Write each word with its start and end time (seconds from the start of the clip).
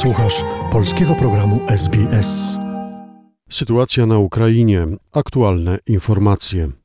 Słuchasz 0.00 0.44
polskiego 0.72 1.14
programu 1.14 1.60
SBS. 1.68 2.56
Sytuacja 3.50 4.06
na 4.06 4.18
Ukrainie. 4.18 4.86
Aktualne 5.12 5.78
informacje. 5.86 6.79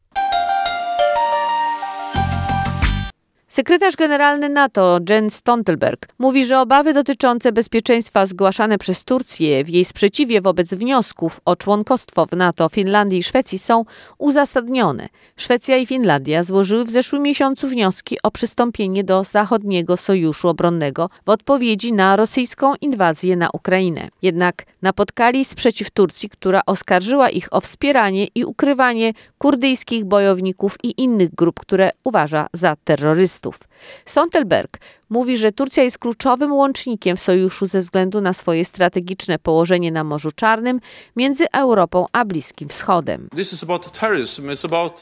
Sekretarz 3.55 3.95
generalny 3.95 4.49
NATO 4.49 4.99
Jens 5.09 5.35
Stoltenberg 5.35 6.07
mówi, 6.19 6.45
że 6.45 6.59
obawy 6.59 6.93
dotyczące 6.93 7.51
bezpieczeństwa 7.51 8.25
zgłaszane 8.25 8.77
przez 8.77 9.03
Turcję 9.03 9.63
w 9.63 9.69
jej 9.69 9.85
sprzeciwie 9.85 10.41
wobec 10.41 10.73
wniosków 10.73 11.41
o 11.45 11.55
członkostwo 11.55 12.25
w 12.25 12.31
NATO 12.31 12.69
Finlandii 12.69 13.19
i 13.19 13.23
Szwecji 13.23 13.59
są 13.59 13.85
uzasadnione. 14.17 15.09
Szwecja 15.37 15.77
i 15.77 15.85
Finlandia 15.85 16.43
złożyły 16.43 16.85
w 16.85 16.89
zeszłym 16.89 17.23
miesiącu 17.23 17.67
wnioski 17.67 18.17
o 18.23 18.31
przystąpienie 18.31 19.03
do 19.03 19.23
zachodniego 19.23 19.97
sojuszu 19.97 20.47
obronnego 20.47 21.09
w 21.25 21.29
odpowiedzi 21.29 21.93
na 21.93 22.15
rosyjską 22.15 22.73
inwazję 22.81 23.35
na 23.35 23.49
Ukrainę. 23.53 24.07
Jednak 24.21 24.63
napotkali 24.81 25.45
sprzeciw 25.45 25.91
Turcji, 25.91 26.29
która 26.29 26.61
oskarżyła 26.65 27.29
ich 27.29 27.47
o 27.53 27.61
wspieranie 27.61 28.27
i 28.35 28.45
ukrywanie 28.45 29.13
kurdyjskich 29.37 30.05
bojowników 30.05 30.77
i 30.83 31.01
innych 31.01 31.35
grup, 31.35 31.59
które 31.59 31.91
uważa 32.03 32.47
za 32.53 32.75
terrorystów. 32.83 33.44
Stuff 33.45 33.67
Sontelberg 34.05 34.79
mówi, 35.09 35.37
że 35.37 35.51
Turcja 35.51 35.83
jest 35.83 35.97
kluczowym 35.97 36.53
łącznikiem 36.53 37.17
w 37.17 37.19
sojuszu 37.19 37.65
ze 37.65 37.81
względu 37.81 38.21
na 38.21 38.33
swoje 38.33 38.65
strategiczne 38.65 39.39
położenie 39.39 39.91
na 39.91 40.03
Morzu 40.03 40.31
Czarnym 40.31 40.79
między 41.15 41.45
Europą 41.51 42.05
a 42.11 42.25
Bliskim 42.25 42.69
Wschodem. 42.69 43.27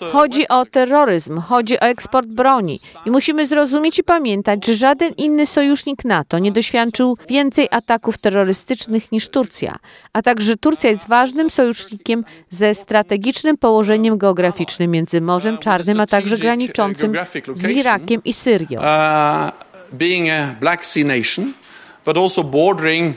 uh, 0.02 0.12
Chodzi 0.12 0.48
o 0.48 0.66
terroryzm, 0.66 1.40
chodzi 1.40 1.80
o 1.80 1.82
eksport 1.82 2.28
broni 2.28 2.80
i 3.06 3.12
musimy 3.12 3.48
zrozumieć 3.48 4.00
i 4.00 4.04
pamiętać, 4.04 4.66
że 4.66 4.76
żaden 4.76 5.14
inny 5.18 5.46
sojusznik 5.46 6.06
NATO 6.06 6.40
nie 6.40 6.52
doświadczył 6.52 7.18
więcej 7.30 7.68
ataków 7.72 8.18
terrorystycznych 8.18 9.12
niż 9.12 9.30
Turcja, 9.30 9.76
a 10.14 10.22
także 10.22 10.58
Turcja 10.58 10.90
jest 10.90 11.08
ważnym 11.08 11.50
sojusznikiem 11.50 12.24
ze 12.50 12.76
strategicznym 12.76 13.58
położeniem 13.58 14.18
geograficznym 14.18 14.92
między 14.92 15.22
Morzem 15.22 15.58
Czarnym, 15.58 16.00
a 16.02 16.08
także 16.08 16.38
graniczącym 16.38 17.14
z 17.56 17.70
Irakiem 17.70 18.22
i 18.26 18.34
Syrią. 18.34 18.63
Uh, 18.72 19.52
being 19.94 20.30
a 20.30 20.56
Black 20.60 20.86
Sea 20.86 21.06
nation, 21.06 21.54
but 22.06 22.18
also 22.18 22.44
bordering 22.44 23.16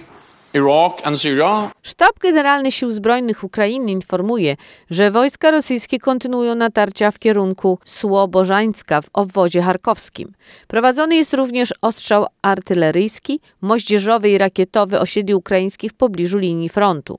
Iraq 0.55 0.92
and 1.05 1.20
Syria. 1.20 1.70
Sztab 1.83 2.19
Generalny 2.19 2.72
Sił 2.72 2.91
Zbrojnych 2.91 3.44
Ukrainy 3.44 3.92
informuje, 3.92 4.56
że 4.91 5.11
wojska 5.11 5.50
rosyjskie 5.50 5.98
kontynuują 5.98 6.55
natarcia 6.55 7.11
w 7.11 7.19
kierunku 7.19 7.78
Słobożańska 7.84 9.03
w 9.03 9.08
obwodzie 9.12 9.62
charkowskim. 9.62 10.33
Prowadzony 10.66 11.16
jest 11.16 11.34
również 11.34 11.75
ostrzał 11.81 12.27
artyleryjski, 12.42 13.41
moździerzowy 13.60 14.31
i 14.31 14.38
rakietowy 14.38 15.00
osiedli 15.00 15.34
ukraińskich 15.34 15.92
w 15.92 15.94
pobliżu 15.94 16.38
linii 16.38 16.69
frontu. 16.69 17.19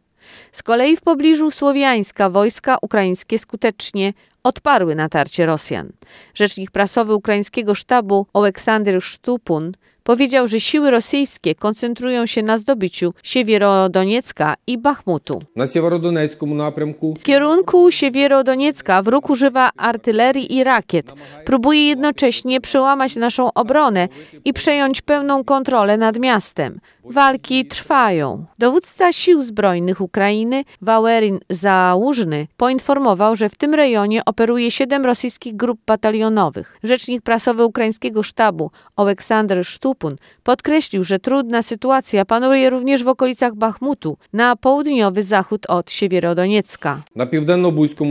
Z 0.52 0.64
kolei 0.64 0.98
w 0.98 1.02
pobliżu 1.02 1.52
Słowiańska 1.52 2.30
wojska 2.30 2.78
ukraińskie 2.82 3.40
skutecznie 3.40 4.14
odparły 4.44 4.96
natarcie 4.96 5.46
Rosjan. 5.46 5.92
Rzecznik 6.34 6.72
prasowy 6.72 7.16
ukraińskiego 7.16 7.76
sztabu 7.76 8.28
Aleksander 8.34 9.02
Sztupun 9.02 9.72
Powiedział, 10.08 10.48
że 10.48 10.60
siły 10.60 10.92
rosyjskie 10.92 11.56
koncentrują 11.56 12.26
się 12.26 12.44
na 12.44 12.58
zdobyciu 12.58 13.14
Siewierodoniecka 13.24 14.56
i 14.68 14.78
Bachmutu. 14.78 15.42
Na 15.56 15.68
Siewierodonieckim 15.68 16.58
napręku. 16.58 17.14
W 17.20 17.24
kierunku 17.24 17.92
Siewierodoniecka 17.92 19.02
wróg 19.02 19.30
używa 19.30 19.70
artylerii 19.78 20.56
i 20.56 20.64
rakiet. 20.64 21.14
Próbuje 21.46 21.88
jednocześnie 21.88 22.62
przełamać 22.62 23.16
naszą 23.16 23.54
obronę 23.54 24.08
i 24.46 24.54
przejąć 24.54 25.02
pełną 25.02 25.44
kontrolę 25.44 25.98
nad 25.98 26.20
miastem. 26.20 26.80
Walki 27.04 27.66
trwają. 27.66 28.46
Dowódca 28.60 29.14
Sił 29.14 29.42
Zbrojnych 29.42 30.02
Ukrainy, 30.02 30.64
Wałerin 30.82 31.40
Załużny, 31.50 32.48
poinformował, 32.58 33.36
że 33.36 33.50
w 33.50 33.56
tym 33.56 33.74
rejonie 33.74 34.26
operuje 34.26 34.72
siedem 34.72 35.06
rosyjskich 35.06 35.56
grup 35.56 35.80
batalionowych. 35.88 36.78
Rzecznik 36.84 37.22
prasowy 37.22 37.66
ukraińskiego 37.66 38.24
sztabu, 38.24 38.72
Aleksander 38.96 39.66
Sztup, 39.66 39.97
Podkreślił, 40.44 41.04
że 41.04 41.20
trudna 41.20 41.62
sytuacja 41.62 42.26
panuje 42.26 42.70
również 42.70 43.04
w 43.04 43.08
okolicach 43.08 43.56
Bachmutu, 43.56 44.18
na 44.34 44.56
południowy 44.56 45.24
zachód 45.24 45.66
od 45.68 45.92
Siewierodoniecka. 45.92 47.02
Na 47.16 47.26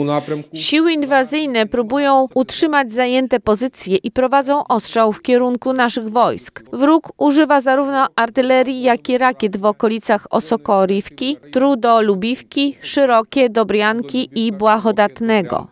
napręku 0.04 0.56
Siły 0.56 0.92
inwazyjne 0.92 1.66
próbują 1.66 2.28
utrzymać 2.34 2.92
zajęte 2.92 3.40
pozycje 3.40 3.96
i 3.96 4.10
prowadzą 4.10 4.66
ostrzał 4.66 5.12
w 5.12 5.22
kierunku 5.22 5.72
naszych 5.72 6.08
wojsk. 6.10 6.62
Wróg 6.72 7.12
używa 7.18 7.60
zarówno 7.60 8.06
artylerii, 8.16 8.82
jak 8.82 9.08
i 9.08 9.18
rakiet 9.18 9.56
w 9.56 9.64
okolicach 9.64 10.26
Osokorywki, 10.30 11.36
Trudo-Lubiwki, 11.52 12.76
Szerokie, 12.82 13.50
Dobrianki 13.50 14.30
i 14.34 14.52
Błahodatnego. 14.52 15.66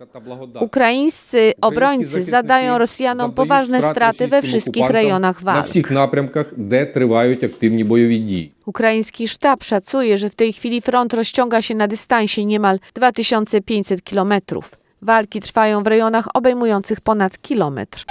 Ukraińscy 0.60 1.52
obrońcy 1.60 2.22
zadają 2.22 2.78
Rosjanom 2.78 3.32
poważne 3.32 3.82
straty 3.82 4.28
we 4.28 4.42
wszystkich 4.42 4.90
rejonach 4.90 5.42
walk 5.42 5.66
всіх 6.03 6.03
напрямках, 6.03 6.45
де 6.57 6.85
тривають 6.85 7.43
активні 7.43 7.83
бойові 7.83 8.17
дії. 8.17 8.51
Ukraiński 8.65 9.27
sztab 9.27 9.63
szacuje, 9.63 10.17
że 10.17 10.29
w 10.29 10.35
tej 10.35 10.53
chwili 10.53 10.81
front 10.81 11.13
rozciąga 11.13 11.61
się 11.61 11.75
na 11.75 11.87
dystansie 11.87 12.45
niemal 12.45 12.79
2500 12.95 14.03
kilometrów. 14.03 14.77
Walki 15.01 15.39
trwają 15.41 15.83
w 15.83 15.87
rejonach 15.87 16.27
obejmujących 16.33 17.01
ponad 17.01 17.41
kilometr. 17.41 18.05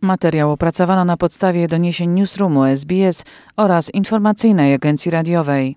Materiał 0.00 0.52
opracowano 0.52 1.04
na 1.04 1.16
podstawie 1.16 1.68
doniesień 1.68 2.10
Newsroomu 2.10 2.64
SBS 2.64 3.24
oraz 3.56 3.94
informacyjnej 3.94 4.74
agencji 4.74 5.10
radiowej. 5.10 5.76